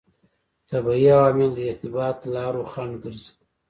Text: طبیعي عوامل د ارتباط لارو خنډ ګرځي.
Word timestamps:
طبیعي 0.69 1.07
عوامل 1.15 1.49
د 1.55 1.59
ارتباط 1.71 2.17
لارو 2.33 2.63
خنډ 2.71 2.93
ګرځي. 3.03 3.31